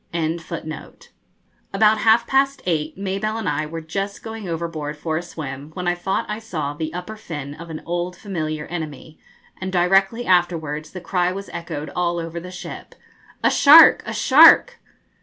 [1.75, 5.87] ']About half past eight Mabelle and I were just going overboard for a swim, when
[5.87, 9.19] I thought I saw the upper fin of an old familiar enemy,
[9.61, 12.95] and directly afterwards the cry was echoed all over the ship,
[13.43, 14.79] 'A shark, a shark!'